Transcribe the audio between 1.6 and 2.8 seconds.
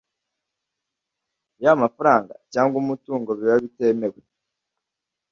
y amafaranga cyangwa